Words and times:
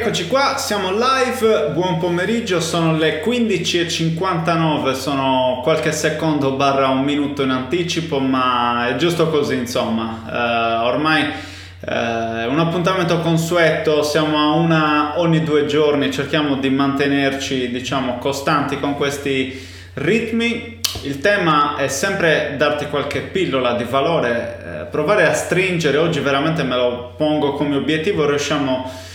Eccoci 0.00 0.28
qua, 0.28 0.56
siamo 0.58 0.92
live, 0.92 1.70
buon 1.74 1.98
pomeriggio, 1.98 2.60
sono 2.60 2.96
le 2.96 3.20
15.59, 3.20 4.92
sono 4.92 5.58
qualche 5.64 5.90
secondo 5.90 6.52
barra 6.52 6.86
un 6.86 7.02
minuto 7.02 7.42
in 7.42 7.50
anticipo, 7.50 8.20
ma 8.20 8.86
è 8.86 8.94
giusto 8.94 9.28
così 9.28 9.56
insomma, 9.56 10.22
Eh, 10.30 10.86
ormai 10.86 11.22
eh, 11.24 12.46
un 12.46 12.60
appuntamento 12.60 13.18
consueto, 13.18 14.04
siamo 14.04 14.38
a 14.38 14.52
una 14.52 15.18
ogni 15.18 15.42
due 15.42 15.66
giorni, 15.66 16.12
cerchiamo 16.12 16.54
di 16.58 16.70
mantenerci 16.70 17.68
diciamo 17.68 18.18
costanti 18.18 18.78
con 18.78 18.94
questi 18.94 19.66
ritmi. 19.94 20.78
Il 21.02 21.18
tema 21.18 21.74
è 21.74 21.88
sempre 21.88 22.54
darti 22.56 22.86
qualche 22.86 23.22
pillola 23.22 23.72
di 23.72 23.82
valore, 23.82 24.58
eh, 24.64 24.84
provare 24.84 25.26
a 25.26 25.34
stringere, 25.34 25.96
oggi 25.96 26.20
veramente 26.20 26.62
me 26.62 26.76
lo 26.76 27.14
pongo 27.16 27.54
come 27.54 27.74
obiettivo, 27.74 28.24
riusciamo 28.24 29.06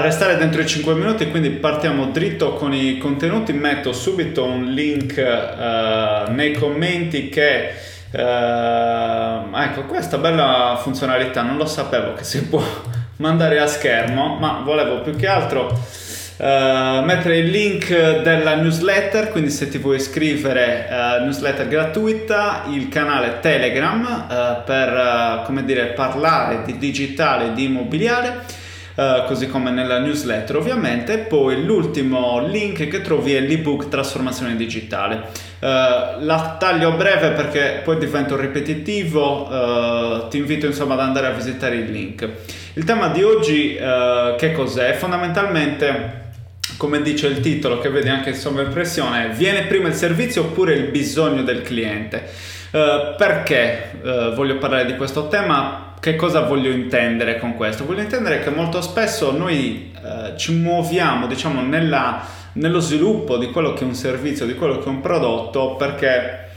restare 0.00 0.36
dentro 0.36 0.60
i 0.60 0.66
5 0.66 0.94
minuti, 0.94 1.28
quindi 1.30 1.50
partiamo 1.50 2.06
dritto 2.06 2.52
con 2.54 2.72
i 2.72 2.96
contenuti, 2.98 3.52
metto 3.52 3.92
subito 3.92 4.44
un 4.44 4.66
link 4.66 5.16
eh, 5.16 6.24
nei 6.28 6.52
commenti 6.52 7.28
che... 7.28 7.74
eh, 8.10 9.42
ecco, 9.52 9.82
questa 9.86 10.18
bella 10.18 10.78
funzionalità, 10.80 11.42
non 11.42 11.56
lo 11.56 11.66
sapevo 11.66 12.12
che 12.14 12.22
si 12.22 12.44
può 12.44 12.62
mandare 13.18 13.58
a 13.58 13.66
schermo, 13.66 14.36
ma 14.38 14.60
volevo 14.64 15.00
più 15.00 15.16
che 15.16 15.26
altro 15.26 15.76
eh, 16.36 17.00
mettere 17.04 17.38
il 17.38 17.50
link 17.50 17.88
della 18.22 18.54
newsletter, 18.54 19.30
quindi 19.30 19.50
se 19.50 19.68
ti 19.68 19.78
vuoi 19.78 19.96
iscrivere 19.96 20.88
eh, 20.88 21.20
newsletter 21.22 21.66
gratuita, 21.66 22.66
il 22.70 22.88
canale 22.88 23.40
Telegram 23.40 24.26
eh, 24.30 24.62
per, 24.64 25.42
come 25.46 25.64
dire, 25.64 25.86
parlare 25.86 26.62
di 26.64 26.78
digitale, 26.78 27.52
di 27.54 27.64
immobiliare. 27.64 28.62
Uh, 28.94 29.26
così 29.26 29.48
come 29.48 29.72
nella 29.72 29.98
newsletter 29.98 30.56
ovviamente. 30.56 31.18
Poi 31.18 31.64
l'ultimo 31.64 32.46
link 32.46 32.86
che 32.86 33.00
trovi 33.00 33.34
è 33.34 33.40
l'ebook 33.40 33.88
Trasformazione 33.88 34.54
Digitale. 34.54 35.16
Uh, 35.58 36.24
la 36.24 36.56
taglio 36.60 36.92
breve 36.92 37.30
perché 37.30 37.80
poi 37.82 37.98
divento 37.98 38.36
ripetitivo, 38.36 39.48
uh, 39.48 40.28
ti 40.28 40.38
invito 40.38 40.66
insomma 40.66 40.94
ad 40.94 41.00
andare 41.00 41.26
a 41.26 41.30
visitare 41.30 41.74
il 41.74 41.90
link. 41.90 42.28
Il 42.74 42.84
tema 42.84 43.08
di 43.08 43.22
oggi 43.22 43.76
che 44.36 44.52
cos'è? 44.52 44.92
Fondamentalmente 44.94 46.22
come 46.76 47.02
dice 47.02 47.26
il 47.28 47.40
titolo 47.40 47.78
che 47.78 47.88
vedi 47.88 48.08
anche 48.08 48.30
in 48.30 48.36
sovraimpressione, 48.36 49.28
viene 49.28 49.62
prima 49.62 49.88
il 49.88 49.94
servizio 49.94 50.42
oppure 50.42 50.74
il 50.74 50.84
bisogno 50.84 51.42
del 51.42 51.62
cliente? 51.62 52.30
Uh, 52.70 53.14
perché 53.16 53.92
uh, 54.02 54.34
voglio 54.34 54.58
parlare 54.58 54.84
di 54.86 54.96
questo 54.96 55.28
tema? 55.28 55.93
Che 56.04 56.16
cosa 56.16 56.40
voglio 56.40 56.70
intendere 56.70 57.38
con 57.38 57.54
questo? 57.54 57.86
Voglio 57.86 58.02
intendere 58.02 58.40
che 58.40 58.50
molto 58.50 58.82
spesso 58.82 59.34
noi 59.34 59.90
uh, 60.02 60.36
ci 60.36 60.52
muoviamo, 60.52 61.26
diciamo, 61.26 61.62
nella, 61.62 62.22
nello 62.52 62.78
sviluppo 62.78 63.38
di 63.38 63.50
quello 63.50 63.72
che 63.72 63.84
è 63.84 63.86
un 63.86 63.94
servizio, 63.94 64.44
di 64.44 64.54
quello 64.54 64.76
che 64.76 64.84
è 64.84 64.88
un 64.88 65.00
prodotto, 65.00 65.76
perché 65.76 66.48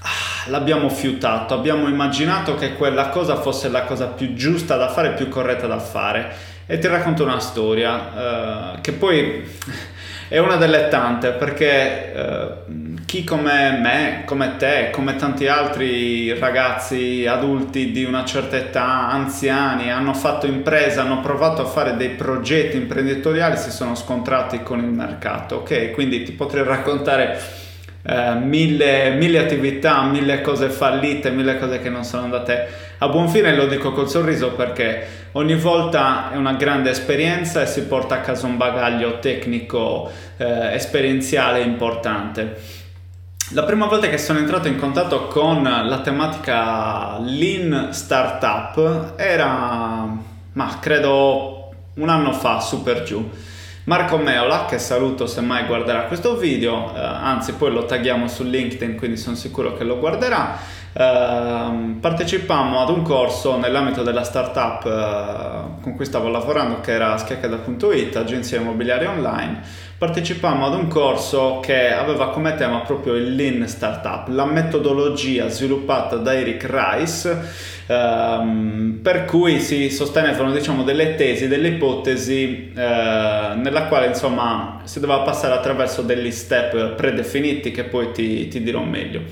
ah, 0.00 0.50
l'abbiamo 0.50 0.90
fiutato, 0.90 1.54
abbiamo 1.54 1.88
immaginato 1.88 2.56
che 2.56 2.74
quella 2.74 3.08
cosa 3.08 3.36
fosse 3.36 3.70
la 3.70 3.84
cosa 3.84 4.08
più 4.08 4.34
giusta 4.34 4.76
da 4.76 4.90
fare, 4.90 5.14
più 5.14 5.28
corretta 5.28 5.66
da 5.66 5.78
fare. 5.78 6.30
E 6.66 6.78
ti 6.78 6.88
racconto 6.88 7.24
una 7.24 7.40
storia 7.40 8.76
che 8.82 8.92
poi 8.92 9.48
è 10.28 10.36
una 10.36 10.56
delle 10.56 10.88
tante 10.88 11.30
perché 11.30 12.12
eh, 12.12 12.48
chi 13.08 13.24
come 13.24 13.78
me, 13.80 14.24
come 14.26 14.56
te, 14.58 14.90
come 14.92 15.16
tanti 15.16 15.46
altri 15.46 16.38
ragazzi 16.38 17.24
adulti 17.26 17.90
di 17.90 18.04
una 18.04 18.22
certa 18.26 18.58
età, 18.58 19.08
anziani, 19.08 19.90
hanno 19.90 20.12
fatto 20.12 20.44
impresa, 20.44 21.00
hanno 21.00 21.20
provato 21.20 21.62
a 21.62 21.64
fare 21.64 21.96
dei 21.96 22.10
progetti 22.10 22.76
imprenditoriali, 22.76 23.56
si 23.56 23.70
sono 23.70 23.94
scontrati 23.94 24.62
con 24.62 24.80
il 24.80 24.90
mercato, 24.90 25.56
ok? 25.56 25.92
Quindi 25.92 26.22
ti 26.22 26.32
potrei 26.32 26.64
raccontare 26.64 27.40
eh, 28.02 28.34
mille, 28.34 29.12
mille 29.12 29.38
attività, 29.38 30.02
mille 30.02 30.42
cose 30.42 30.68
fallite, 30.68 31.30
mille 31.30 31.58
cose 31.58 31.80
che 31.80 31.88
non 31.88 32.04
sono 32.04 32.24
andate 32.24 32.68
a 32.98 33.08
buon 33.08 33.30
fine, 33.30 33.56
lo 33.56 33.68
dico 33.68 33.90
col 33.92 34.10
sorriso 34.10 34.50
perché 34.50 35.28
ogni 35.32 35.54
volta 35.54 36.30
è 36.30 36.36
una 36.36 36.52
grande 36.52 36.90
esperienza 36.90 37.62
e 37.62 37.66
si 37.66 37.84
porta 37.84 38.16
a 38.16 38.20
casa 38.20 38.46
un 38.46 38.58
bagaglio 38.58 39.18
tecnico 39.18 40.10
eh, 40.36 40.74
esperienziale 40.74 41.62
importante. 41.62 42.76
La 43.52 43.62
prima 43.62 43.86
volta 43.86 44.08
che 44.08 44.18
sono 44.18 44.40
entrato 44.40 44.68
in 44.68 44.76
contatto 44.76 45.26
con 45.28 45.62
la 45.62 46.00
tematica 46.02 47.18
Lean 47.18 47.88
Startup 47.92 49.14
era, 49.16 50.06
ma 50.52 50.78
credo 50.78 51.70
un 51.94 52.08
anno 52.10 52.34
fa, 52.34 52.60
super 52.60 53.04
giù. 53.04 53.26
Marco 53.88 54.18
Meola, 54.18 54.66
che 54.66 54.78
saluto 54.78 55.26
se 55.26 55.40
mai 55.40 55.64
guarderà 55.64 56.02
questo 56.02 56.36
video, 56.36 56.92
eh, 56.94 57.00
anzi 57.00 57.54
poi 57.54 57.72
lo 57.72 57.86
tagghiamo 57.86 58.28
su 58.28 58.44
LinkedIn, 58.44 58.96
quindi 58.96 59.16
sono 59.16 59.34
sicuro 59.34 59.78
che 59.78 59.84
lo 59.84 59.98
guarderà. 59.98 60.58
Eh, 60.92 61.96
partecipammo 61.98 62.82
ad 62.82 62.90
un 62.90 63.00
corso 63.00 63.56
nell'ambito 63.56 64.02
della 64.02 64.24
startup 64.24 64.84
eh, 64.84 65.80
con 65.80 65.96
cui 65.96 66.04
stavo 66.04 66.28
lavorando, 66.28 66.80
che 66.80 66.92
era 66.92 67.16
schiaccheda.it, 67.16 68.14
agenzia 68.16 68.60
immobiliare 68.60 69.06
online 69.06 69.86
partecipammo 69.98 70.64
ad 70.64 70.74
un 70.74 70.86
corso 70.86 71.58
che 71.60 71.92
aveva 71.92 72.30
come 72.30 72.54
tema 72.54 72.82
proprio 72.82 73.14
il 73.14 73.34
Lean 73.34 73.66
Startup, 73.66 74.28
la 74.28 74.44
metodologia 74.44 75.48
sviluppata 75.48 76.14
da 76.14 76.34
Eric 76.34 76.68
Rice, 76.70 77.77
ehm, 77.88 79.00
per 79.02 79.24
cui 79.24 79.60
si 79.60 79.90
sostenevano 79.90 80.52
diciamo, 80.52 80.84
delle 80.84 81.14
tesi, 81.14 81.48
delle 81.48 81.68
ipotesi 81.68 82.72
eh, 82.74 83.54
nella 83.56 83.86
quale 83.88 84.06
insomma 84.06 84.82
si 84.84 85.00
doveva 85.00 85.20
passare 85.20 85.54
attraverso 85.54 86.02
degli 86.02 86.30
step 86.30 86.94
predefiniti 86.94 87.70
che 87.70 87.84
poi 87.84 88.12
ti, 88.12 88.48
ti 88.48 88.62
dirò 88.62 88.82
meglio. 88.82 89.22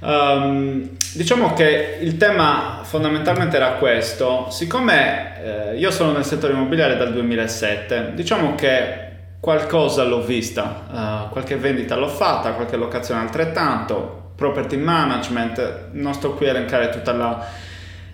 Um, 0.00 0.90
diciamo 1.14 1.54
che 1.54 1.96
il 2.02 2.18
tema 2.18 2.80
fondamentalmente 2.82 3.56
era 3.56 3.72
questo, 3.74 4.48
siccome 4.50 5.72
eh, 5.72 5.76
io 5.78 5.90
sono 5.90 6.12
nel 6.12 6.26
settore 6.26 6.52
immobiliare 6.52 6.98
dal 6.98 7.10
2007, 7.10 8.12
diciamo 8.14 8.54
che 8.54 9.02
qualcosa 9.40 10.04
l'ho 10.04 10.20
vista, 10.20 11.26
uh, 11.26 11.32
qualche 11.32 11.56
vendita 11.56 11.96
l'ho 11.96 12.08
fatta, 12.08 12.52
qualche 12.52 12.76
locazione 12.76 13.22
altrettanto, 13.22 14.32
property 14.36 14.76
management, 14.76 15.88
non 15.92 16.12
sto 16.12 16.34
qui 16.34 16.48
a 16.48 16.50
elencare 16.50 16.90
tutta 16.90 17.12
la, 17.12 17.46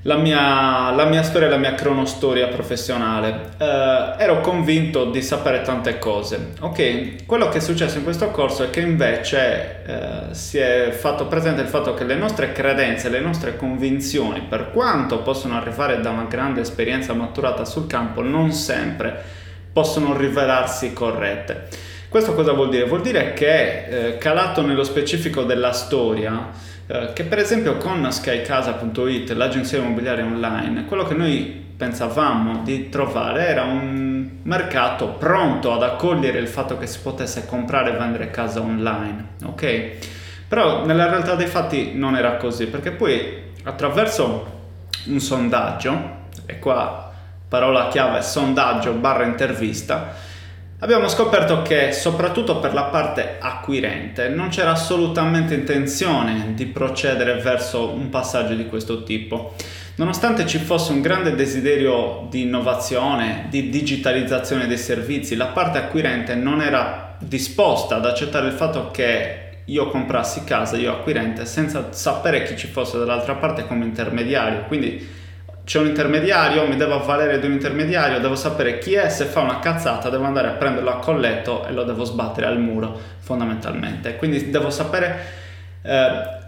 la 0.02 0.16
mia, 0.16 0.92
la 0.92 1.04
mia 1.04 1.22
storia, 1.22 1.48
la 1.48 1.58
mia 1.58 1.74
cronostoria 1.74 2.48
professionale. 2.48 3.50
Eh, 3.58 4.14
ero 4.18 4.40
convinto 4.40 5.04
di 5.04 5.20
sapere 5.20 5.60
tante 5.60 5.98
cose. 5.98 6.52
Ok, 6.60 7.26
quello 7.26 7.48
che 7.48 7.58
è 7.58 7.60
successo 7.60 7.98
in 7.98 8.04
questo 8.04 8.30
corso 8.30 8.64
è 8.64 8.70
che 8.70 8.80
invece 8.80 9.82
eh, 9.84 10.34
si 10.34 10.56
è 10.56 10.90
fatto 10.90 11.26
presente 11.26 11.60
il 11.60 11.68
fatto 11.68 11.92
che 11.92 12.04
le 12.04 12.14
nostre 12.14 12.52
credenze, 12.52 13.10
le 13.10 13.20
nostre 13.20 13.56
convinzioni, 13.56 14.40
per 14.48 14.70
quanto 14.70 15.20
possono 15.20 15.56
arrivare 15.56 16.00
da 16.00 16.10
una 16.10 16.24
grande 16.24 16.62
esperienza 16.62 17.12
maturata 17.12 17.64
sul 17.66 17.86
campo, 17.86 18.22
non 18.22 18.52
sempre 18.52 19.38
possono 19.72 20.16
rivelarsi 20.16 20.92
corrette. 20.92 21.68
Questo 22.08 22.34
cosa 22.34 22.52
vuol 22.52 22.70
dire? 22.70 22.86
Vuol 22.86 23.02
dire 23.02 23.34
che 23.34 23.84
eh, 23.84 24.18
calato 24.18 24.62
nello 24.62 24.82
specifico 24.82 25.44
della 25.44 25.70
storia, 25.70 26.50
eh, 26.92 27.12
che 27.12 27.22
per 27.22 27.38
esempio 27.38 27.76
con 27.76 28.10
skycasa.it, 28.10 29.30
l'agenzia 29.30 29.78
immobiliare 29.78 30.22
online, 30.22 30.86
quello 30.86 31.04
che 31.04 31.14
noi 31.14 31.68
pensavamo 31.76 32.62
di 32.64 32.88
trovare 32.88 33.46
era 33.46 33.62
un 33.62 34.28
mercato 34.42 35.10
pronto 35.10 35.72
ad 35.72 35.84
accogliere 35.84 36.40
il 36.40 36.48
fatto 36.48 36.76
che 36.78 36.88
si 36.88 36.98
potesse 36.98 37.46
comprare 37.46 37.94
e 37.94 37.96
vendere 37.96 38.30
casa 38.32 38.60
online, 38.60 39.24
ok? 39.44 39.90
Però 40.48 40.84
nella 40.84 41.08
realtà 41.08 41.36
dei 41.36 41.46
fatti 41.46 41.92
non 41.94 42.16
era 42.16 42.36
così, 42.38 42.66
perché 42.66 42.90
poi 42.90 43.52
attraverso 43.62 44.58
un 45.06 45.20
sondaggio, 45.20 46.18
e 46.44 46.58
qua 46.58 47.12
parola 47.48 47.86
chiave 47.86 48.20
sondaggio 48.20 48.94
barra 48.94 49.24
intervista, 49.24 50.12
Abbiamo 50.82 51.08
scoperto 51.08 51.60
che 51.60 51.92
soprattutto 51.92 52.58
per 52.58 52.72
la 52.72 52.84
parte 52.84 53.36
acquirente 53.38 54.28
non 54.28 54.48
c'era 54.48 54.70
assolutamente 54.70 55.52
intenzione 55.52 56.54
di 56.54 56.64
procedere 56.64 57.34
verso 57.34 57.90
un 57.90 58.08
passaggio 58.08 58.54
di 58.54 58.64
questo 58.64 59.02
tipo. 59.02 59.52
Nonostante 59.96 60.46
ci 60.46 60.56
fosse 60.56 60.92
un 60.92 61.02
grande 61.02 61.34
desiderio 61.34 62.26
di 62.30 62.42
innovazione, 62.42 63.44
di 63.50 63.68
digitalizzazione 63.68 64.66
dei 64.66 64.78
servizi, 64.78 65.36
la 65.36 65.48
parte 65.48 65.76
acquirente 65.76 66.34
non 66.34 66.62
era 66.62 67.14
disposta 67.18 67.96
ad 67.96 68.06
accettare 68.06 68.46
il 68.46 68.54
fatto 68.54 68.90
che 68.90 69.48
io 69.66 69.90
comprassi 69.90 70.44
casa, 70.44 70.78
io 70.78 70.92
acquirente, 70.92 71.44
senza 71.44 71.92
sapere 71.92 72.42
chi 72.44 72.56
ci 72.56 72.68
fosse 72.68 72.96
dall'altra 72.96 73.34
parte 73.34 73.66
come 73.66 73.84
intermediario. 73.84 74.64
Quindi 74.66 75.18
c'è 75.70 75.78
un 75.78 75.86
intermediario, 75.86 76.66
mi 76.66 76.74
devo 76.74 76.94
avvalere 76.94 77.38
di 77.38 77.46
un 77.46 77.52
intermediario, 77.52 78.18
devo 78.18 78.34
sapere 78.34 78.78
chi 78.78 78.94
è, 78.94 79.08
se 79.08 79.26
fa 79.26 79.38
una 79.38 79.60
cazzata 79.60 80.10
devo 80.10 80.24
andare 80.24 80.48
a 80.48 80.50
prenderlo 80.54 80.90
a 80.90 80.98
colletto 80.98 81.64
e 81.64 81.70
lo 81.70 81.84
devo 81.84 82.02
sbattere 82.02 82.48
al 82.48 82.58
muro 82.58 82.98
fondamentalmente. 83.20 84.16
Quindi 84.16 84.50
devo 84.50 84.68
sapere 84.70 85.20
eh, 85.82 85.92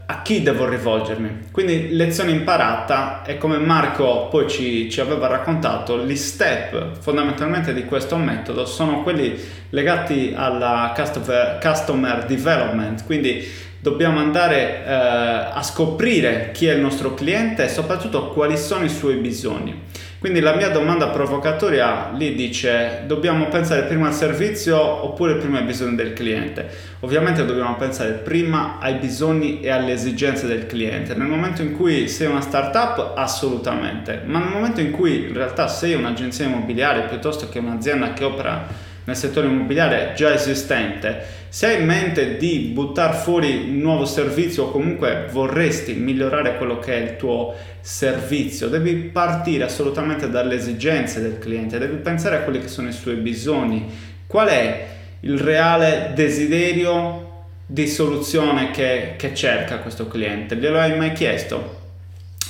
a 0.06 0.22
chi 0.22 0.42
devo 0.42 0.68
rivolgermi. 0.68 1.50
Quindi 1.52 1.94
lezione 1.94 2.32
imparata 2.32 3.22
e 3.24 3.38
come 3.38 3.58
Marco 3.58 4.26
poi 4.26 4.50
ci, 4.50 4.90
ci 4.90 5.00
aveva 5.00 5.28
raccontato, 5.28 6.04
gli 6.04 6.16
step 6.16 6.98
fondamentalmente 6.98 7.72
di 7.72 7.84
questo 7.84 8.16
metodo 8.16 8.66
sono 8.66 9.04
quelli 9.04 9.40
legati 9.68 10.34
alla 10.36 10.92
customer, 10.96 11.60
customer 11.62 12.24
development, 12.24 13.04
quindi 13.04 13.70
dobbiamo 13.82 14.20
andare 14.20 14.84
eh, 14.84 14.92
a 14.92 15.62
scoprire 15.64 16.50
chi 16.52 16.68
è 16.68 16.72
il 16.72 16.80
nostro 16.80 17.14
cliente 17.14 17.64
e 17.64 17.68
soprattutto 17.68 18.28
quali 18.28 18.56
sono 18.56 18.84
i 18.84 18.88
suoi 18.88 19.16
bisogni. 19.16 19.90
Quindi 20.20 20.38
la 20.38 20.54
mia 20.54 20.68
domanda 20.68 21.08
provocatoria 21.08 22.12
lì 22.14 22.36
dice 22.36 23.02
dobbiamo 23.06 23.48
pensare 23.48 23.82
prima 23.82 24.06
al 24.06 24.14
servizio 24.14 24.78
oppure 24.78 25.34
prima 25.34 25.58
ai 25.58 25.64
bisogni 25.64 25.96
del 25.96 26.12
cliente? 26.12 26.68
Ovviamente 27.00 27.44
dobbiamo 27.44 27.74
pensare 27.74 28.12
prima 28.12 28.78
ai 28.78 28.94
bisogni 28.94 29.60
e 29.60 29.70
alle 29.70 29.94
esigenze 29.94 30.46
del 30.46 30.66
cliente. 30.66 31.16
Nel 31.16 31.26
momento 31.26 31.62
in 31.62 31.72
cui 31.72 32.06
sei 32.06 32.28
una 32.28 32.40
startup 32.40 33.14
assolutamente, 33.16 34.22
ma 34.24 34.38
nel 34.38 34.50
momento 34.50 34.80
in 34.80 34.92
cui 34.92 35.26
in 35.26 35.34
realtà 35.34 35.66
sei 35.66 35.94
un'agenzia 35.94 36.44
immobiliare 36.44 37.08
piuttosto 37.08 37.48
che 37.48 37.58
un'azienda 37.58 38.12
che 38.12 38.22
opera 38.22 38.90
nel 39.04 39.16
settore 39.16 39.46
immobiliare 39.46 40.12
già 40.14 40.32
esistente, 40.32 41.40
se 41.48 41.66
hai 41.66 41.80
in 41.80 41.86
mente 41.86 42.36
di 42.36 42.70
buttare 42.72 43.16
fuori 43.16 43.68
un 43.68 43.78
nuovo 43.78 44.04
servizio 44.04 44.64
o 44.64 44.70
comunque 44.70 45.26
vorresti 45.30 45.92
migliorare 45.92 46.56
quello 46.56 46.78
che 46.78 46.94
è 46.94 47.10
il 47.10 47.16
tuo 47.16 47.54
servizio, 47.80 48.68
devi 48.68 48.94
partire 48.94 49.64
assolutamente 49.64 50.30
dalle 50.30 50.54
esigenze 50.54 51.20
del 51.20 51.38
cliente, 51.38 51.78
devi 51.78 51.96
pensare 51.96 52.36
a 52.36 52.40
quelli 52.40 52.60
che 52.60 52.68
sono 52.68 52.88
i 52.88 52.92
suoi 52.92 53.16
bisogni, 53.16 53.84
qual 54.26 54.48
è 54.48 54.86
il 55.20 55.38
reale 55.38 56.12
desiderio 56.14 57.30
di 57.66 57.86
soluzione 57.86 58.70
che, 58.70 59.14
che 59.16 59.34
cerca 59.34 59.78
questo 59.78 60.08
cliente. 60.08 60.56
Glielo 60.56 60.78
hai 60.78 60.96
mai 60.96 61.12
chiesto? 61.12 61.80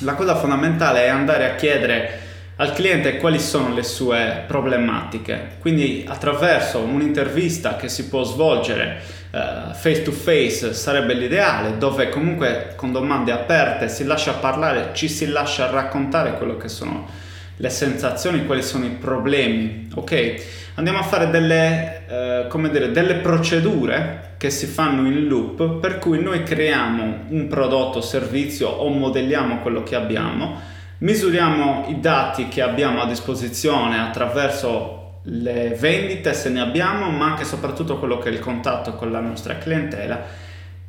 La 0.01 0.15
cosa 0.15 0.37
fondamentale 0.37 1.05
è 1.05 1.09
andare 1.09 1.51
a 1.51 1.55
chiedere 1.55 2.22
al 2.63 2.73
cliente 2.75 3.17
quali 3.17 3.41
sono 3.41 3.75
le 3.75 3.83
sue 3.83 4.45
problematiche. 4.47 5.57
Quindi 5.59 6.05
attraverso 6.07 6.79
un'intervista 6.79 7.75
che 7.75 7.89
si 7.89 8.07
può 8.09 8.23
svolgere 8.23 9.01
face 9.33 10.03
to 10.03 10.13
face 10.13 10.73
sarebbe 10.73 11.15
l'ideale, 11.15 11.77
dove 11.79 12.09
comunque 12.09 12.75
con 12.77 12.93
domande 12.93 13.33
aperte 13.33 13.89
si 13.89 14.05
lascia 14.05 14.35
parlare, 14.35 14.91
ci 14.93 15.09
si 15.09 15.27
lascia 15.27 15.71
raccontare 15.71 16.35
quello 16.35 16.57
che 16.57 16.69
sono 16.69 17.09
le 17.57 17.71
sensazioni, 17.71 18.47
quali 18.47 18.63
sono 18.63 18.85
i 18.85 18.91
problemi. 18.91 19.89
Ok? 19.95 20.35
Andiamo 20.75 21.01
a 21.01 21.03
fare 21.03 21.31
delle, 21.31 22.45
uh, 22.45 22.49
come 22.49 22.71
dire, 22.71 22.93
delle 22.93 23.15
procedure 23.17 24.35
che 24.37 24.51
si 24.51 24.67
fanno 24.67 25.09
in 25.09 25.27
loop 25.27 25.81
per 25.81 25.99
cui 25.99 26.23
noi 26.23 26.45
creiamo 26.45 27.25
un 27.29 27.49
prodotto, 27.49 28.01
servizio 28.01 28.69
o 28.69 28.89
modelliamo 28.89 29.59
quello 29.61 29.83
che 29.83 29.97
abbiamo 29.97 30.72
misuriamo 31.03 31.87
i 31.89 32.01
dati 32.01 32.49
che 32.49 32.63
abbiamo 32.63 33.03
a 33.03 33.07
disposizione 33.07 34.01
attraverso 34.01 35.21
le 35.25 35.77
vendite 35.79 36.33
se 36.33 36.49
ne 36.49 36.61
abbiamo, 36.61 37.11
ma 37.11 37.27
anche 37.27 37.43
e 37.43 37.45
soprattutto 37.45 37.99
quello 37.99 38.19
che 38.19 38.29
è 38.29 38.33
il 38.33 38.41
contatto 38.41 38.95
con 38.95 39.13
la 39.13 39.21
nostra 39.21 39.59
clientela. 39.59 40.21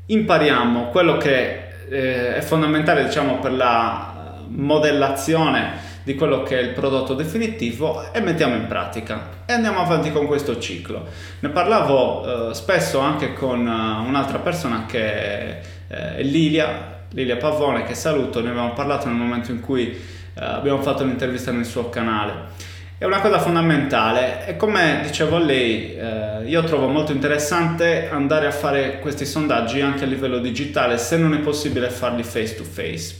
Impariamo 0.05 0.89
quello 0.89 1.17
che 1.17 1.67
eh, 1.89 2.35
è 2.35 2.41
fondamentale 2.41 3.05
diciamo, 3.05 3.39
per 3.39 3.53
la 3.53 4.37
modellazione 4.47 5.91
di 6.03 6.15
quello 6.15 6.43
che 6.43 6.59
è 6.59 6.61
il 6.61 6.73
prodotto 6.73 7.13
definitivo 7.13 8.11
e 8.11 8.19
mettiamo 8.19 8.55
in 8.55 8.67
pratica 8.67 9.29
e 9.45 9.53
andiamo 9.53 9.79
avanti 9.79 10.11
con 10.11 10.27
questo 10.27 10.59
ciclo. 10.59 11.07
Ne 11.39 11.49
parlavo 11.49 12.49
eh, 12.49 12.53
spesso 12.53 12.99
anche 12.99 13.33
con 13.33 13.59
uh, 13.59 14.07
un'altra 14.07 14.39
persona 14.39 14.85
che 14.85 15.59
eh, 15.87 16.15
è 16.17 16.21
Lilia, 16.21 17.02
Lilia 17.13 17.37
Pavone 17.37 17.83
che 17.83 17.93
saluto, 17.93 18.41
ne 18.41 18.49
abbiamo 18.49 18.73
parlato 18.73 19.07
nel 19.07 19.15
momento 19.15 19.51
in 19.51 19.59
cui 19.59 19.89
eh, 19.89 19.99
abbiamo 20.35 20.81
fatto 20.81 21.03
un'intervista 21.03 21.51
nel 21.51 21.65
suo 21.65 21.89
canale. 21.89 22.71
È 22.97 23.05
una 23.05 23.19
cosa 23.19 23.39
fondamentale 23.39 24.47
e 24.47 24.55
come 24.55 25.01
dicevo 25.03 25.35
a 25.35 25.39
lei, 25.39 25.95
eh, 25.95 26.43
io 26.45 26.63
trovo 26.63 26.87
molto 26.87 27.11
interessante 27.11 28.09
andare 28.09 28.47
a 28.47 28.51
fare 28.51 28.99
questi 28.99 29.25
sondaggi 29.25 29.81
anche 29.81 30.05
a 30.05 30.07
livello 30.07 30.39
digitale 30.39 30.97
se 30.97 31.17
non 31.17 31.33
è 31.33 31.39
possibile 31.39 31.89
farli 31.89 32.23
face 32.23 32.55
to 32.55 32.63
face. 32.63 33.15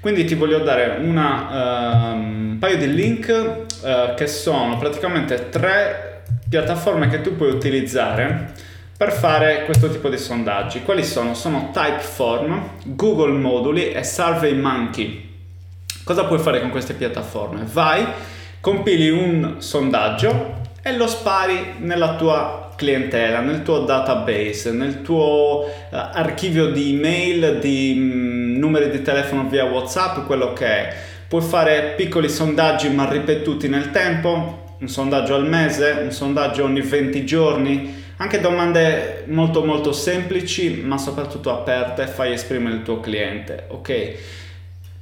Quindi 0.00 0.24
ti 0.24 0.34
voglio 0.34 0.60
dare 0.60 0.98
una, 1.02 2.12
uh, 2.12 2.16
un 2.16 2.56
paio 2.58 2.78
di 2.78 2.92
link 2.92 3.28
uh, 3.82 4.14
che 4.14 4.26
sono 4.26 4.78
praticamente 4.78 5.50
tre 5.50 6.22
piattaforme 6.48 7.08
che 7.08 7.20
tu 7.20 7.36
puoi 7.36 7.50
utilizzare 7.50 8.52
per 9.00 9.12
fare 9.12 9.64
questo 9.64 9.88
tipo 9.88 10.10
di 10.10 10.18
sondaggi. 10.18 10.82
Quali 10.82 11.02
sono? 11.02 11.32
Sono 11.32 11.70
Typeform, 11.72 12.72
Google 12.84 13.32
Moduli 13.32 13.92
e 13.92 14.04
SurveyMonkey. 14.04 15.28
Cosa 16.04 16.26
puoi 16.26 16.38
fare 16.38 16.60
con 16.60 16.68
queste 16.68 16.92
piattaforme? 16.92 17.64
Vai, 17.64 18.04
compili 18.60 19.08
un 19.08 19.54
sondaggio 19.56 20.58
e 20.82 20.94
lo 20.98 21.06
spari 21.06 21.76
nella 21.78 22.16
tua 22.16 22.74
clientela, 22.76 23.40
nel 23.40 23.62
tuo 23.62 23.78
database, 23.78 24.70
nel 24.72 25.00
tuo 25.00 25.64
uh, 25.64 25.96
archivio 26.12 26.66
di 26.66 26.90
email, 26.90 27.58
di 27.58 27.94
um, 27.96 28.58
numeri 28.58 28.90
di 28.90 29.00
telefono 29.00 29.48
via 29.48 29.64
WhatsApp, 29.64 30.26
quello 30.26 30.52
che 30.52 30.66
è. 30.66 30.94
Puoi 31.26 31.40
fare 31.40 31.94
piccoli 31.96 32.28
sondaggi 32.28 32.90
ma 32.90 33.08
ripetuti 33.08 33.66
nel 33.66 33.92
tempo, 33.92 34.74
un 34.78 34.88
sondaggio 34.88 35.36
al 35.36 35.48
mese, 35.48 36.00
un 36.02 36.12
sondaggio 36.12 36.64
ogni 36.64 36.82
20 36.82 37.24
giorni, 37.24 37.99
anche 38.20 38.40
domande 38.40 39.24
molto 39.28 39.64
molto 39.64 39.92
semplici 39.92 40.82
ma 40.82 40.98
soprattutto 40.98 41.50
aperte, 41.50 42.06
fai 42.06 42.32
esprimere 42.32 42.76
il 42.76 42.82
tuo 42.82 43.00
cliente, 43.00 43.64
ok? 43.68 44.12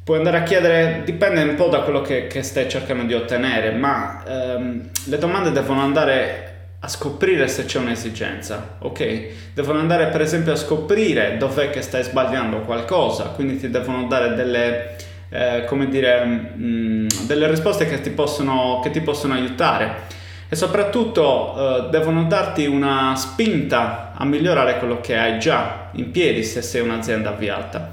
Puoi 0.04 0.18
andare 0.18 0.38
a 0.38 0.42
chiedere, 0.42 1.02
dipende 1.04 1.42
un 1.42 1.54
po' 1.56 1.66
da 1.66 1.80
quello 1.80 2.00
che, 2.00 2.28
che 2.28 2.42
stai 2.42 2.68
cercando 2.68 3.02
di 3.02 3.14
ottenere, 3.14 3.72
ma 3.72 4.22
ehm, 4.26 4.88
le 5.04 5.18
domande 5.18 5.50
devono 5.50 5.82
andare 5.82 6.44
a 6.78 6.88
scoprire 6.88 7.48
se 7.48 7.64
c'è 7.64 7.78
un'esigenza, 7.80 8.76
ok? 8.78 9.52
Devono 9.52 9.80
andare 9.80 10.06
per 10.06 10.20
esempio 10.20 10.52
a 10.52 10.56
scoprire 10.56 11.36
dov'è 11.38 11.70
che 11.70 11.82
stai 11.82 12.04
sbagliando 12.04 12.60
qualcosa, 12.60 13.24
quindi 13.34 13.58
ti 13.58 13.68
devono 13.68 14.06
dare 14.06 14.34
delle, 14.34 14.96
eh, 15.28 15.64
come 15.66 15.88
dire, 15.88 16.24
mh, 16.24 16.54
mm, 16.56 17.06
delle 17.26 17.48
risposte 17.48 17.86
che 17.86 18.00
ti 18.00 18.10
possono, 18.10 18.80
che 18.82 18.90
ti 18.90 19.00
possono 19.00 19.34
aiutare 19.34 20.17
e 20.48 20.56
soprattutto 20.56 21.86
eh, 21.86 21.88
devono 21.90 22.24
darti 22.24 22.66
una 22.66 23.14
spinta 23.16 24.12
a 24.14 24.24
migliorare 24.24 24.78
quello 24.78 25.00
che 25.00 25.16
hai 25.16 25.38
già 25.38 25.90
in 25.92 26.10
piedi 26.10 26.42
se 26.42 26.62
sei 26.62 26.80
un'azienda 26.80 27.30
avviata. 27.30 27.90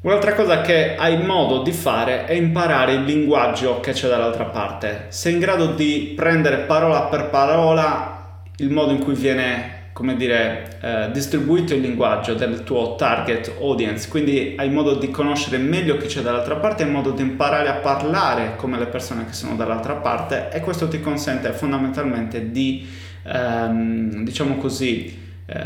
Un'altra 0.00 0.34
cosa 0.34 0.60
che 0.60 0.94
hai 0.96 1.20
modo 1.22 1.62
di 1.62 1.72
fare 1.72 2.26
è 2.26 2.32
imparare 2.32 2.92
il 2.92 3.04
linguaggio 3.04 3.80
che 3.80 3.92
c'è 3.92 4.08
dall'altra 4.08 4.44
parte. 4.44 5.06
Sei 5.08 5.32
in 5.32 5.40
grado 5.40 5.66
di 5.66 6.12
prendere 6.14 6.58
parola 6.58 7.02
per 7.02 7.28
parola 7.28 8.42
il 8.58 8.70
modo 8.70 8.92
in 8.92 9.00
cui 9.00 9.14
viene 9.14 9.75
come 9.96 10.14
dire, 10.14 10.76
eh, 10.82 11.10
distribuito 11.10 11.72
il 11.72 11.80
linguaggio 11.80 12.34
del 12.34 12.64
tuo 12.64 12.96
target 12.96 13.54
audience, 13.58 14.10
quindi 14.10 14.54
hai 14.58 14.68
modo 14.68 14.96
di 14.96 15.10
conoscere 15.10 15.56
meglio 15.56 15.96
chi 15.96 16.06
c'è 16.06 16.20
dall'altra 16.20 16.56
parte, 16.56 16.82
hai 16.82 16.90
modo 16.90 17.12
di 17.12 17.22
imparare 17.22 17.70
a 17.70 17.76
parlare 17.76 18.56
come 18.56 18.78
le 18.78 18.88
persone 18.88 19.24
che 19.24 19.32
sono 19.32 19.56
dall'altra 19.56 19.94
parte 19.94 20.50
e 20.52 20.60
questo 20.60 20.86
ti 20.88 21.00
consente 21.00 21.50
fondamentalmente 21.52 22.50
di, 22.50 22.86
ehm, 23.22 24.22
diciamo 24.22 24.58
così, 24.58 25.18
eh, 25.46 25.58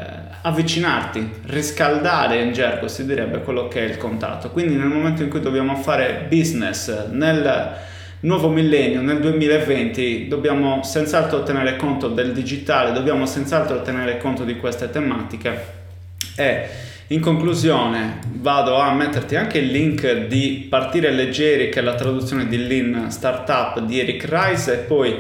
avvicinarti, 0.43 1.29
riscaldare 1.47 2.41
in 2.41 2.53
gergo 2.53 2.87
si 2.87 3.05
direbbe 3.05 3.41
quello 3.41 3.67
che 3.67 3.85
è 3.85 3.89
il 3.91 3.97
contatto. 3.97 4.51
Quindi 4.51 4.77
nel 4.77 4.87
momento 4.87 5.25
in 5.25 5.29
cui 5.29 5.41
dobbiamo 5.41 5.75
fare 5.75 6.27
business 6.29 7.09
nel 7.09 7.89
nuovo 8.21 8.49
millennio, 8.49 9.01
nel 9.01 9.21
2020, 9.21 10.29
dobbiamo 10.29 10.83
senz'altro 10.83 11.43
tenere 11.43 11.77
conto 11.77 12.09
del 12.09 12.33
digitale, 12.33 12.93
dobbiamo 12.93 13.25
senz'altro 13.25 13.83
tenere 13.83 14.19
conto 14.19 14.45
di 14.45 14.57
queste 14.57 14.91
tematiche. 14.91 15.79
E 16.37 16.69
in 17.09 17.21
conclusione 17.21 18.19
vado 18.35 18.77
a 18.77 18.93
metterti 18.93 19.37
anche 19.37 19.59
il 19.59 19.71
link 19.71 20.27
di 20.27 20.67
Partire 20.69 21.11
Leggeri 21.11 21.69
che 21.69 21.81
è 21.81 21.83
la 21.83 21.95
traduzione 21.95 22.47
di 22.47 22.67
Lean 22.67 23.11
Startup 23.11 23.81
di 23.81 23.99
Eric 23.99 24.29
Rice 24.29 24.73
e 24.73 24.77
poi 24.77 25.17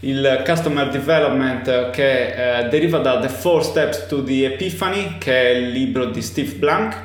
il 0.00 0.42
Customer 0.44 0.90
Development 0.90 1.90
che 1.90 2.64
eh, 2.64 2.68
deriva 2.68 2.98
da 2.98 3.18
The 3.18 3.28
Four 3.28 3.64
Steps 3.64 4.06
to 4.08 4.22
the 4.24 4.44
Epiphany 4.44 5.16
che 5.18 5.32
è 5.32 5.48
il 5.56 5.70
libro 5.70 6.06
di 6.06 6.20
Steve 6.20 6.52
Blank 6.52 6.96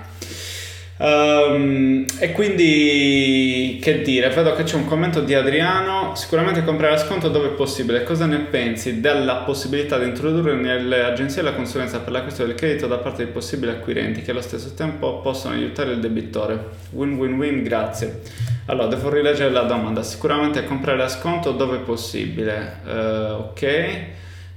Um, 0.99 2.05
e 2.19 2.31
quindi 2.31 3.77
che 3.81 4.01
dire, 4.01 4.29
vedo 4.29 4.53
che 4.53 4.63
c'è 4.63 4.75
un 4.75 4.85
commento 4.85 5.21
di 5.21 5.35
Adriano, 5.35 6.15
sicuramente 6.15 6.63
comprare 6.63 6.97
sconto 6.97 7.29
dove 7.29 7.49
è 7.49 7.51
possibile, 7.51 8.03
cosa 8.03 8.25
ne 8.25 8.39
pensi 8.39 8.99
della 8.99 9.35
possibilità 9.37 9.99
di 9.99 10.05
introdurre 10.05 10.55
nelle 10.55 11.03
agenzie 11.03 11.43
la 11.43 11.53
consulenza 11.53 11.99
per 11.99 12.11
l'acquisto 12.11 12.45
del 12.45 12.55
credito 12.55 12.87
da 12.87 12.97
parte 12.97 13.25
di 13.25 13.31
possibili 13.31 13.71
acquirenti 13.71 14.21
che 14.23 14.31
allo 14.31 14.41
stesso 14.41 14.73
tempo 14.73 15.19
possono 15.21 15.53
aiutare 15.53 15.91
il 15.91 15.99
debitore? 15.99 16.69
Win 16.91 17.13
win 17.13 17.33
win, 17.33 17.61
grazie. 17.61 18.21
Allora, 18.65 18.87
devo 18.87 19.09
rileggere 19.09 19.51
la 19.51 19.61
domanda, 19.61 20.01
sicuramente 20.01 20.63
comprare 20.65 21.03
a 21.03 21.07
sconto 21.07 21.51
dove 21.51 21.77
è 21.77 21.81
possibile, 21.81 22.79
uh, 22.83 22.89
ok. 22.89 24.05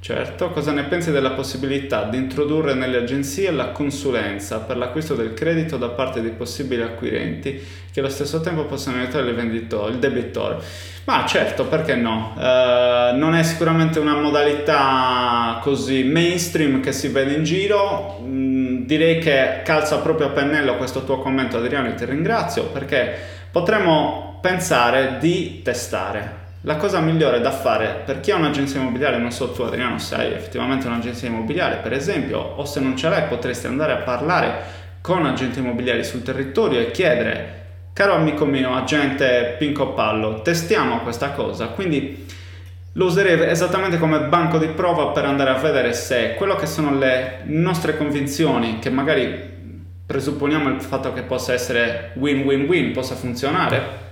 Certo, 0.03 0.49
cosa 0.49 0.73
ne 0.73 0.85
pensi 0.85 1.11
della 1.11 1.33
possibilità 1.33 2.05
di 2.05 2.17
introdurre 2.17 2.73
nelle 2.73 2.97
agenzie 2.97 3.51
la 3.51 3.69
consulenza 3.69 4.61
per 4.61 4.79
l'acquisto 4.79 5.15
del 5.15 5.35
credito 5.35 5.77
da 5.77 5.91
parte 5.91 6.23
di 6.23 6.31
possibili 6.31 6.81
acquirenti 6.81 7.63
che 7.93 8.01
allo 8.01 8.09
stesso 8.09 8.41
tempo 8.41 8.65
possono 8.65 8.97
aiutare 8.97 9.29
il 9.29 9.97
debitore? 9.99 10.57
Ma 11.05 11.27
certo, 11.27 11.67
perché 11.67 11.97
no? 11.97 12.33
Uh, 12.35 13.15
non 13.15 13.35
è 13.35 13.43
sicuramente 13.43 13.99
una 13.99 14.15
modalità 14.15 15.61
così 15.61 16.03
mainstream 16.03 16.81
che 16.81 16.93
si 16.93 17.09
vede 17.09 17.35
in 17.35 17.45
giro. 17.45 18.21
Mm, 18.23 18.87
direi 18.87 19.19
che 19.19 19.61
calza 19.65 19.99
proprio 19.99 20.29
a 20.29 20.31
pennello 20.31 20.79
questo 20.79 21.05
tuo 21.05 21.19
commento 21.19 21.59
Adriano 21.59 21.89
e 21.89 21.95
ti 21.95 22.07
ringrazio 22.07 22.69
perché 22.69 23.19
potremmo 23.51 24.39
pensare 24.41 25.19
di 25.21 25.61
testare 25.63 26.40
la 26.63 26.77
cosa 26.77 27.01
migliore 27.01 27.41
da 27.41 27.51
fare 27.51 28.03
per 28.05 28.21
chi 28.21 28.33
ha 28.33 28.37
un'agenzia 28.37 28.81
immobiliare, 28.81 29.17
non 29.19 29.31
so 29.31 29.51
tu 29.53 29.63
Adriano 29.63 29.99
se 29.99 30.15
hai 30.15 30.33
effettivamente 30.33 30.87
un'agenzia 30.87 31.29
immobiliare 31.29 31.77
per 31.77 31.93
esempio, 31.93 32.39
o 32.39 32.65
se 32.67 32.81
non 32.81 32.97
ce 32.97 33.09
l'hai 33.09 33.29
potresti 33.29 33.67
andare 33.67 33.93
a 33.93 33.97
parlare 33.97 34.79
con 35.01 35.25
agenti 35.25 35.61
immobiliari 35.61 36.05
sul 36.05 36.23
territorio 36.23 36.81
e 36.81 36.91
chiedere, 36.91 37.59
caro 37.95 38.13
amico 38.15 38.45
mio, 38.45 38.75
agente 38.75 39.57
Pinco 39.59 39.95
Pallo, 39.95 40.43
testiamo 40.43 41.01
questa 41.01 41.31
cosa, 41.31 41.69
quindi 41.69 42.27
lo 42.95 43.07
userei 43.07 43.49
esattamente 43.49 43.99
come 43.99 44.21
banco 44.25 44.59
di 44.59 44.67
prova 44.69 45.09
per 45.13 45.25
andare 45.25 45.51
a 45.51 45.55
vedere 45.55 45.95
se 45.95 46.35
quello 46.35 46.57
che 46.57 46.67
sono 46.67 46.99
le 46.99 47.39
nostre 47.45 47.97
convinzioni, 47.97 48.79
che 48.81 48.91
magari 48.91 49.49
presupponiamo 50.05 50.69
il 50.69 50.81
fatto 50.81 51.13
che 51.13 51.23
possa 51.23 51.53
essere 51.53 52.11
win-win-win, 52.15 52.93
possa 52.93 53.15
funzionare, 53.15 54.10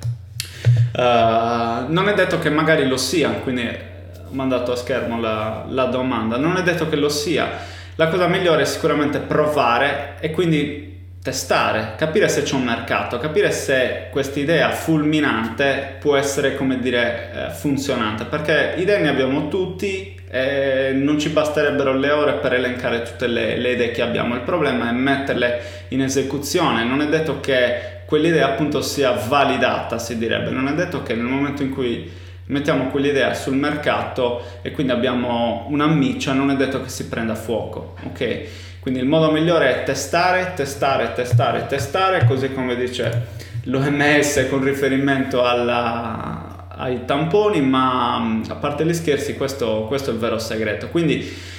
Uh, 0.98 1.84
non 1.92 2.08
è 2.08 2.14
detto 2.14 2.40
che 2.40 2.50
magari 2.50 2.84
lo 2.88 2.96
sia, 2.96 3.30
quindi 3.30 3.62
ho 3.68 4.32
mandato 4.32 4.72
a 4.72 4.76
schermo 4.76 5.20
la, 5.20 5.64
la 5.68 5.84
domanda, 5.84 6.38
non 6.38 6.56
è 6.56 6.64
detto 6.64 6.88
che 6.88 6.96
lo 6.96 7.08
sia. 7.08 7.48
La 7.94 8.08
cosa 8.08 8.26
migliore 8.26 8.62
è 8.62 8.64
sicuramente 8.64 9.20
provare 9.20 10.16
e 10.18 10.32
quindi 10.32 11.12
testare, 11.22 11.94
capire 11.96 12.28
se 12.28 12.42
c'è 12.42 12.56
un 12.56 12.64
mercato, 12.64 13.18
capire 13.18 13.52
se 13.52 14.08
questa 14.10 14.40
idea 14.40 14.72
fulminante 14.72 15.98
può 16.00 16.16
essere, 16.16 16.56
come 16.56 16.80
dire, 16.80 17.30
eh, 17.32 17.50
funzionante, 17.50 18.24
perché 18.24 18.74
idee 18.78 18.98
ne 18.98 19.08
abbiamo 19.08 19.46
tutti 19.46 20.17
e 20.30 20.92
non 20.94 21.18
ci 21.18 21.30
basterebbero 21.30 21.94
le 21.94 22.10
ore 22.10 22.34
per 22.34 22.52
elencare 22.52 23.02
tutte 23.02 23.26
le, 23.26 23.56
le 23.56 23.72
idee 23.72 23.90
che 23.90 24.02
abbiamo, 24.02 24.34
il 24.34 24.42
problema 24.42 24.88
è 24.88 24.92
metterle 24.92 25.60
in 25.88 26.02
esecuzione, 26.02 26.84
non 26.84 27.00
è 27.00 27.08
detto 27.08 27.40
che 27.40 27.96
quell'idea 28.08 28.46
appunto 28.46 28.80
sia 28.80 29.12
validata, 29.12 29.98
si 29.98 30.16
direbbe. 30.16 30.48
Non 30.48 30.66
è 30.66 30.72
detto 30.72 31.02
che 31.02 31.14
nel 31.14 31.26
momento 31.26 31.62
in 31.62 31.70
cui 31.70 32.10
mettiamo 32.46 32.88
quell'idea 32.88 33.34
sul 33.34 33.54
mercato 33.54 34.42
e 34.62 34.70
quindi 34.70 34.92
abbiamo 34.92 35.66
una 35.68 35.86
miccia, 35.86 36.32
non 36.32 36.50
è 36.50 36.56
detto 36.56 36.82
che 36.82 36.88
si 36.88 37.06
prenda 37.06 37.34
fuoco, 37.34 37.96
ok? 38.04 38.42
Quindi 38.80 39.00
il 39.00 39.06
modo 39.06 39.30
migliore 39.30 39.80
è 39.80 39.82
testare, 39.84 40.52
testare, 40.54 41.12
testare, 41.12 41.66
testare, 41.66 42.24
così 42.24 42.52
come 42.54 42.76
dice 42.76 43.26
l'OMS 43.64 44.46
con 44.48 44.64
riferimento 44.64 45.44
alla, 45.44 46.47
ai 46.78 47.04
tamponi, 47.04 47.60
ma 47.60 48.40
a 48.48 48.54
parte 48.54 48.84
gli 48.86 48.94
scherzi 48.94 49.34
questo, 49.34 49.84
questo 49.86 50.10
è 50.10 50.12
il 50.12 50.18
vero 50.18 50.38
segreto. 50.38 50.88
Quindi 50.88 51.56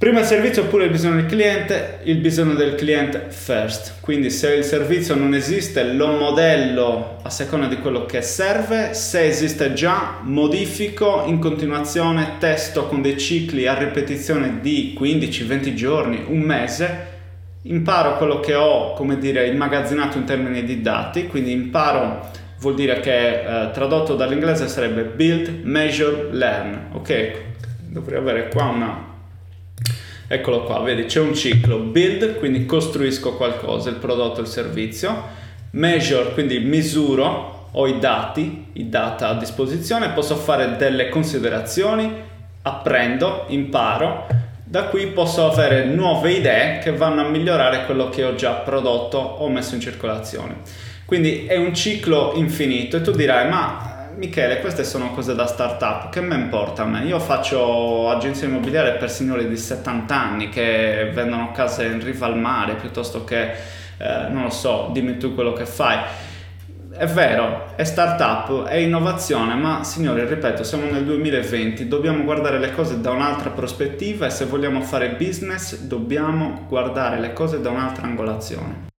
Prima 0.00 0.20
il 0.20 0.24
servizio 0.24 0.62
oppure 0.62 0.84
il 0.84 0.90
bisogno 0.90 1.16
del 1.16 1.26
cliente, 1.26 1.98
il 2.04 2.16
bisogno 2.16 2.54
del 2.54 2.74
cliente 2.74 3.26
first. 3.28 3.96
Quindi 4.00 4.30
se 4.30 4.54
il 4.54 4.64
servizio 4.64 5.14
non 5.14 5.34
esiste 5.34 5.92
lo 5.92 6.16
modello 6.16 7.18
a 7.22 7.28
seconda 7.28 7.66
di 7.66 7.76
quello 7.76 8.06
che 8.06 8.22
serve, 8.22 8.94
se 8.94 9.26
esiste 9.26 9.74
già 9.74 10.20
modifico 10.22 11.24
in 11.26 11.38
continuazione, 11.38 12.36
testo 12.38 12.86
con 12.86 13.02
dei 13.02 13.18
cicli 13.18 13.66
a 13.66 13.76
ripetizione 13.76 14.60
di 14.62 14.96
15-20 14.98 15.74
giorni, 15.74 16.24
un 16.28 16.40
mese, 16.40 17.06
imparo 17.64 18.16
quello 18.16 18.40
che 18.40 18.54
ho, 18.54 18.94
come 18.94 19.18
dire, 19.18 19.48
immagazzinato 19.48 20.16
in 20.16 20.24
termini 20.24 20.64
di 20.64 20.80
dati, 20.80 21.26
quindi 21.26 21.52
imparo 21.52 22.26
vuol 22.60 22.74
dire 22.74 23.00
che 23.00 23.40
eh, 23.40 23.70
tradotto 23.72 24.14
dall'inglese 24.14 24.68
sarebbe 24.68 25.02
build, 25.02 25.64
measure, 25.64 26.28
learn. 26.30 26.90
Ok, 26.92 27.32
dovrei 27.88 28.18
avere 28.18 28.48
qua 28.48 28.64
una 28.64 29.08
Eccolo 30.32 30.62
qua, 30.62 30.78
vedi, 30.78 31.06
c'è 31.06 31.18
un 31.18 31.34
ciclo 31.34 31.78
build, 31.78 32.36
quindi 32.36 32.64
costruisco 32.64 33.34
qualcosa, 33.34 33.90
il 33.90 33.96
prodotto, 33.96 34.40
il 34.40 34.46
servizio, 34.46 35.24
measure, 35.72 36.34
quindi 36.34 36.60
misuro, 36.60 37.66
ho 37.72 37.86
i 37.88 37.98
dati, 37.98 38.66
i 38.74 38.88
data 38.88 39.26
a 39.26 39.34
disposizione, 39.34 40.10
posso 40.10 40.36
fare 40.36 40.76
delle 40.76 41.08
considerazioni, 41.08 42.14
apprendo, 42.62 43.46
imparo, 43.48 44.28
da 44.62 44.84
qui 44.84 45.08
posso 45.08 45.50
avere 45.50 45.86
nuove 45.86 46.30
idee 46.30 46.78
che 46.78 46.92
vanno 46.92 47.22
a 47.22 47.28
migliorare 47.28 47.84
quello 47.84 48.08
che 48.08 48.22
ho 48.22 48.36
già 48.36 48.52
prodotto 48.52 49.18
o 49.18 49.48
messo 49.48 49.74
in 49.74 49.80
circolazione. 49.80 50.58
Quindi 51.10 51.44
è 51.44 51.56
un 51.56 51.74
ciclo 51.74 52.34
infinito 52.36 52.98
e 52.98 53.00
tu 53.00 53.10
dirai, 53.10 53.48
ma 53.48 54.12
Michele, 54.14 54.60
queste 54.60 54.84
sono 54.84 55.10
cose 55.10 55.34
da 55.34 55.44
startup, 55.44 56.08
che 56.08 56.20
me 56.20 56.36
importa 56.36 56.82
a 56.82 56.86
me? 56.86 57.04
Io 57.04 57.18
faccio 57.18 58.08
agenzia 58.08 58.46
immobiliare 58.46 58.92
per 58.92 59.10
signori 59.10 59.48
di 59.48 59.56
70 59.56 60.14
anni 60.14 60.48
che 60.50 61.10
vendono 61.12 61.50
case 61.50 61.86
in 61.86 62.00
riva 62.00 62.26
al 62.26 62.38
mare 62.38 62.76
piuttosto 62.76 63.24
che, 63.24 63.50
eh, 63.98 64.28
non 64.30 64.44
lo 64.44 64.50
so, 64.50 64.90
dimmi 64.92 65.16
tu 65.16 65.34
quello 65.34 65.52
che 65.52 65.66
fai. 65.66 65.98
È 66.96 67.06
vero, 67.06 67.72
è 67.74 67.82
startup, 67.82 68.66
è 68.66 68.76
innovazione, 68.76 69.56
ma 69.56 69.82
signori, 69.82 70.24
ripeto, 70.24 70.62
siamo 70.62 70.88
nel 70.88 71.04
2020, 71.04 71.88
dobbiamo 71.88 72.22
guardare 72.22 72.60
le 72.60 72.70
cose 72.70 73.00
da 73.00 73.10
un'altra 73.10 73.50
prospettiva 73.50 74.26
e 74.26 74.30
se 74.30 74.44
vogliamo 74.44 74.80
fare 74.82 75.16
business 75.18 75.76
dobbiamo 75.76 76.66
guardare 76.68 77.18
le 77.18 77.32
cose 77.32 77.60
da 77.60 77.70
un'altra 77.70 78.06
angolazione. 78.06 78.89